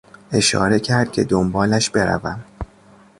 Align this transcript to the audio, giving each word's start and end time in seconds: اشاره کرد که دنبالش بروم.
اشاره 0.31 0.79
کرد 0.79 1.11
که 1.11 1.23
دنبالش 1.23 1.89
بروم. 1.89 2.43